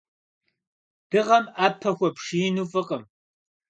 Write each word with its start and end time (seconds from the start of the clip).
Дыгъэм 1.09 1.45
ӏэпэ 1.55 1.89
хуэпшиину 1.97 2.65
фӏыкъым. 2.71 3.03